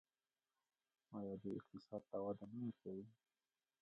آیا 1.19 1.33
دوی 1.41 1.57
اقتصاد 1.59 2.01
ته 2.09 2.17
وده 2.23 2.45
نه 2.51 2.57
ورکوي؟ 2.63 3.05